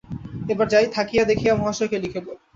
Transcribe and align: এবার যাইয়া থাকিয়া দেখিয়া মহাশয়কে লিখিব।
এবার 0.49 0.67
যাইয়া 0.67 0.91
থাকিয়া 0.97 1.23
দেখিয়া 1.25 1.53
মহাশয়কে 1.55 1.97
লিখিব। 1.99 2.25